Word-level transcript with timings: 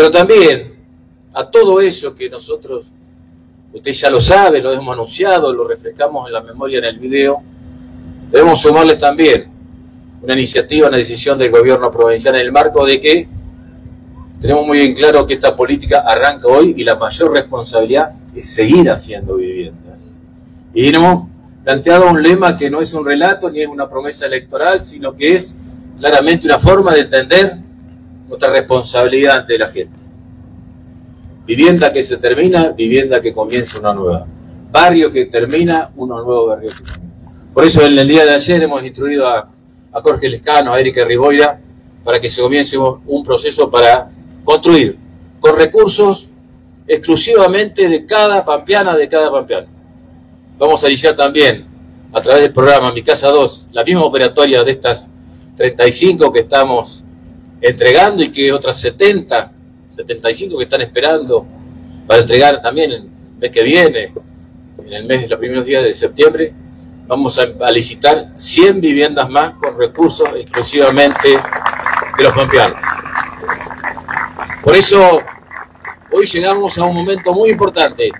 Pero 0.00 0.10
también 0.10 0.72
a 1.34 1.50
todo 1.50 1.78
eso 1.78 2.14
que 2.14 2.30
nosotros, 2.30 2.90
usted 3.70 3.92
ya 3.92 4.08
lo 4.08 4.22
sabe, 4.22 4.62
lo 4.62 4.72
hemos 4.72 4.94
anunciado, 4.94 5.52
lo 5.52 5.68
refrescamos 5.68 6.26
en 6.26 6.32
la 6.32 6.40
memoria 6.40 6.78
en 6.78 6.86
el 6.86 6.98
video, 6.98 7.42
debemos 8.30 8.62
sumarle 8.62 8.96
también 8.96 9.50
una 10.22 10.32
iniciativa, 10.32 10.88
una 10.88 10.96
decisión 10.96 11.36
del 11.36 11.50
gobierno 11.50 11.90
provincial 11.90 12.34
en 12.36 12.40
el 12.40 12.50
marco 12.50 12.86
de 12.86 12.98
que 12.98 13.28
tenemos 14.40 14.66
muy 14.66 14.78
bien 14.78 14.94
claro 14.94 15.26
que 15.26 15.34
esta 15.34 15.54
política 15.54 15.98
arranca 15.98 16.48
hoy 16.48 16.72
y 16.78 16.82
la 16.82 16.94
mayor 16.94 17.32
responsabilidad 17.32 18.12
es 18.34 18.48
seguir 18.48 18.90
haciendo 18.90 19.36
viviendas. 19.36 20.00
Y 20.72 20.96
hemos 20.96 21.28
planteado 21.62 22.08
un 22.08 22.22
lema 22.22 22.56
que 22.56 22.70
no 22.70 22.80
es 22.80 22.94
un 22.94 23.04
relato 23.04 23.50
ni 23.50 23.60
es 23.60 23.68
una 23.68 23.86
promesa 23.86 24.24
electoral, 24.24 24.82
sino 24.82 25.14
que 25.14 25.36
es 25.36 25.54
claramente 25.98 26.46
una 26.46 26.58
forma 26.58 26.94
de 26.94 27.00
entender 27.00 27.59
nuestra 28.30 28.50
responsabilidad 28.50 29.38
ante 29.38 29.58
la 29.58 29.66
gente. 29.66 29.98
Vivienda 31.44 31.92
que 31.92 32.04
se 32.04 32.16
termina, 32.16 32.68
vivienda 32.68 33.20
que 33.20 33.32
comienza 33.32 33.80
una 33.80 33.92
nueva. 33.92 34.24
Barrio 34.70 35.10
que 35.10 35.26
termina, 35.26 35.90
uno 35.96 36.22
nuevo 36.22 36.46
barrio 36.46 36.70
que 36.70 36.76
comienza. 36.76 37.00
Por 37.52 37.64
eso 37.64 37.84
en 37.84 37.98
el 37.98 38.06
día 38.06 38.24
de 38.24 38.30
ayer 38.30 38.62
hemos 38.62 38.84
instruido 38.84 39.26
a, 39.26 39.50
Jorge 39.92 40.28
Lescano, 40.28 40.72
a 40.72 40.78
Erika 40.78 41.04
Riboira, 41.04 41.60
para 42.04 42.20
que 42.20 42.30
se 42.30 42.40
comience 42.40 42.78
un 42.78 43.24
proceso 43.24 43.68
para 43.68 44.08
construir 44.44 44.96
con 45.40 45.56
recursos 45.56 46.28
exclusivamente 46.86 47.88
de 47.88 48.06
cada 48.06 48.44
pampeana, 48.44 48.96
de 48.96 49.08
cada 49.08 49.32
pampeano. 49.32 49.66
Vamos 50.56 50.84
a 50.84 50.88
iniciar 50.88 51.16
también 51.16 51.66
a 52.12 52.22
través 52.22 52.42
del 52.42 52.52
programa 52.52 52.92
Mi 52.92 53.02
Casa 53.02 53.28
2, 53.28 53.70
la 53.72 53.82
misma 53.82 54.04
operatoria 54.04 54.62
de 54.62 54.70
estas 54.70 55.10
35 55.56 56.32
que 56.32 56.40
estamos 56.40 57.02
entregando 57.60 58.22
y 58.22 58.30
que 58.30 58.52
otras 58.52 58.80
70, 58.80 59.52
75 59.90 60.56
que 60.56 60.64
están 60.64 60.80
esperando 60.80 61.46
para 62.06 62.22
entregar 62.22 62.60
también 62.60 62.90
el 62.92 63.08
mes 63.38 63.50
que 63.50 63.62
viene, 63.62 64.12
en 64.86 64.92
el 64.92 65.04
mes, 65.04 65.28
los 65.28 65.38
primeros 65.38 65.66
días 65.66 65.84
de 65.84 65.92
septiembre, 65.92 66.52
vamos 67.06 67.38
a, 67.38 67.70
licitar 67.70 68.32
100 68.34 68.80
viviendas 68.80 69.28
más 69.28 69.52
con 69.54 69.76
recursos 69.76 70.28
exclusivamente 70.36 71.28
de 71.28 72.24
los 72.24 72.32
pampeanos. 72.32 72.78
Por 74.62 74.76
eso 74.76 75.20
hoy 76.12 76.26
llegamos 76.26 76.78
a 76.78 76.84
un 76.84 76.94
momento 76.94 77.32
muy 77.32 77.50
importante. 77.50 78.10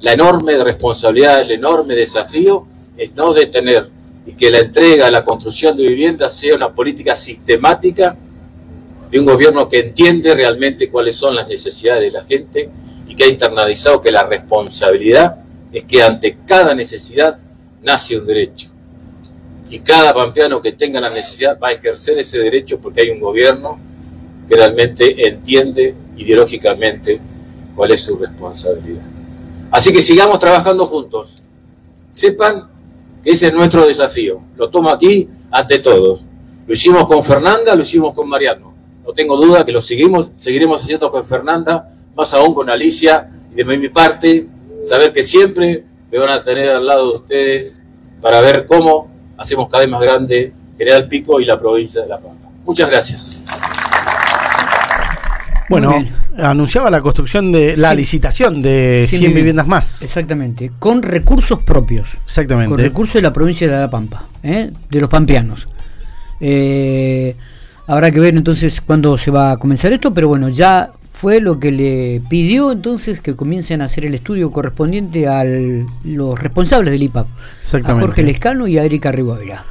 La 0.00 0.12
enorme 0.12 0.56
responsabilidad, 0.62 1.40
el 1.40 1.52
enorme 1.52 1.94
desafío 1.94 2.66
es 2.96 3.14
no 3.14 3.32
detener 3.32 3.88
y 4.26 4.32
que 4.32 4.50
la 4.50 4.60
entrega, 4.60 5.10
la 5.10 5.24
construcción 5.24 5.76
de 5.76 5.84
viviendas 5.84 6.34
sea 6.34 6.54
una 6.54 6.72
política 6.72 7.16
sistemática 7.16 8.16
de 9.10 9.18
un 9.18 9.26
gobierno 9.26 9.68
que 9.68 9.80
entiende 9.80 10.34
realmente 10.34 10.88
cuáles 10.88 11.16
son 11.16 11.34
las 11.34 11.48
necesidades 11.48 12.04
de 12.04 12.10
la 12.10 12.24
gente 12.24 12.70
y 13.06 13.14
que 13.14 13.24
ha 13.24 13.28
internalizado 13.28 14.00
que 14.00 14.10
la 14.10 14.24
responsabilidad 14.24 15.36
es 15.72 15.84
que 15.84 16.02
ante 16.02 16.38
cada 16.46 16.74
necesidad 16.74 17.36
nace 17.82 18.16
un 18.16 18.26
derecho. 18.26 18.68
Y 19.68 19.80
cada 19.80 20.14
pampeano 20.14 20.60
que 20.60 20.72
tenga 20.72 21.00
la 21.00 21.10
necesidad 21.10 21.58
va 21.58 21.68
a 21.68 21.72
ejercer 21.72 22.18
ese 22.18 22.38
derecho 22.38 22.78
porque 22.78 23.02
hay 23.02 23.10
un 23.10 23.20
gobierno 23.20 23.80
que 24.48 24.54
realmente 24.54 25.28
entiende 25.28 25.94
ideológicamente 26.16 27.20
cuál 27.74 27.92
es 27.92 28.02
su 28.02 28.16
responsabilidad. 28.16 29.02
Así 29.70 29.92
que 29.92 30.02
sigamos 30.02 30.38
trabajando 30.38 30.86
juntos. 30.86 31.42
Sepan 32.12 32.68
ese 33.24 33.48
es 33.48 33.54
nuestro 33.54 33.86
desafío. 33.86 34.40
Lo 34.56 34.68
tomo 34.68 34.90
aquí 34.90 35.28
ante 35.50 35.78
todos. 35.78 36.20
Lo 36.66 36.74
hicimos 36.74 37.06
con 37.06 37.24
Fernanda, 37.24 37.74
lo 37.74 37.82
hicimos 37.82 38.14
con 38.14 38.28
Mariano. 38.28 38.72
No 39.04 39.12
tengo 39.12 39.36
duda 39.36 39.64
que 39.64 39.72
lo 39.72 39.82
seguimos, 39.82 40.30
seguiremos 40.36 40.82
haciendo 40.82 41.10
con 41.10 41.24
Fernanda, 41.24 41.92
más 42.14 42.32
aún 42.34 42.54
con 42.54 42.70
Alicia, 42.70 43.30
y 43.52 43.62
de 43.62 43.64
mi 43.64 43.88
parte, 43.88 44.46
saber 44.84 45.12
que 45.12 45.22
siempre 45.22 45.84
me 46.10 46.18
van 46.18 46.30
a 46.30 46.42
tener 46.42 46.68
al 46.70 46.86
lado 46.86 47.10
de 47.10 47.16
ustedes 47.16 47.82
para 48.20 48.40
ver 48.40 48.66
cómo 48.66 49.10
hacemos 49.36 49.68
cada 49.68 49.80
vez 49.80 49.90
más 49.90 50.00
grande 50.00 50.52
General 50.78 51.08
Pico 51.08 51.40
y 51.40 51.44
la 51.44 51.58
provincia 51.58 52.02
de 52.02 52.08
La 52.08 52.18
Pampa. 52.18 52.48
Muchas 52.64 52.88
gracias. 52.88 53.42
Bueno, 55.68 56.04
anunciaba 56.38 56.90
la 56.90 57.00
construcción 57.00 57.52
de 57.52 57.76
la 57.76 57.94
licitación 57.94 58.62
de 58.62 59.06
100, 59.08 59.34
viviendas 59.34 59.66
más. 59.66 60.02
Exactamente, 60.02 60.72
con 60.78 61.02
recursos 61.02 61.58
propios. 61.60 62.14
Exactamente. 62.24 62.70
Con 62.70 62.78
recursos 62.78 63.14
de 63.14 63.22
la 63.22 63.32
provincia 63.32 63.68
de 63.68 63.78
La 63.78 63.90
Pampa, 63.90 64.26
¿eh? 64.42 64.70
de 64.90 65.00
los 65.00 65.08
pampeanos. 65.08 65.68
Eh, 66.40 67.36
habrá 67.86 68.10
que 68.10 68.20
ver 68.20 68.36
entonces 68.36 68.80
cuándo 68.80 69.16
se 69.18 69.30
va 69.30 69.52
a 69.52 69.56
comenzar 69.56 69.92
esto, 69.92 70.12
pero 70.12 70.28
bueno, 70.28 70.48
ya 70.48 70.92
fue 71.12 71.40
lo 71.40 71.60
que 71.60 71.70
le 71.70 72.22
pidió 72.28 72.72
entonces 72.72 73.20
que 73.20 73.36
comiencen 73.36 73.82
a 73.82 73.84
hacer 73.84 74.06
el 74.06 74.14
estudio 74.14 74.50
correspondiente 74.50 75.28
a 75.28 75.44
los 75.44 76.40
responsables 76.40 76.90
del 76.90 77.02
IPAP, 77.04 77.26
a 77.84 77.94
Jorge 77.94 78.22
Lescano 78.22 78.66
y 78.66 78.78
a 78.78 78.84
Erika 78.84 79.12
Riboira. 79.12 79.64